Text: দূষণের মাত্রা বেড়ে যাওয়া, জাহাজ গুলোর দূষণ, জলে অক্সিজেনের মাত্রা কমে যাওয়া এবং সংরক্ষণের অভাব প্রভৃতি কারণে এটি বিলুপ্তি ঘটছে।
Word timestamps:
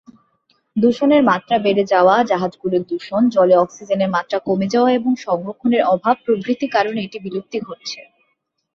দূষণের 0.75 1.21
মাত্রা 1.23 1.55
বেড়ে 1.59 1.83
যাওয়া, 1.93 2.15
জাহাজ 2.23 2.53
গুলোর 2.61 2.83
দূষণ, 2.89 3.21
জলে 3.29 3.55
অক্সিজেনের 3.57 4.13
মাত্রা 4.15 4.37
কমে 4.47 4.67
যাওয়া 4.73 4.89
এবং 4.91 5.11
সংরক্ষণের 5.25 5.83
অভাব 5.93 6.15
প্রভৃতি 6.25 6.67
কারণে 6.75 6.99
এটি 7.01 7.17
বিলুপ্তি 7.25 7.57
ঘটছে। 7.67 7.99